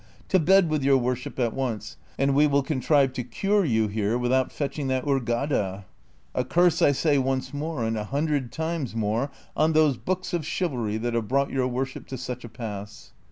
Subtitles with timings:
[0.29, 4.17] To bed with your worship at once, and we will contrive to cure you here
[4.17, 5.85] without fetching that Hurgada.
[6.33, 10.43] A curse I say once more, and a hundred times more, on those books of
[10.43, 13.11] chivalry that have brought your worship to such a pass."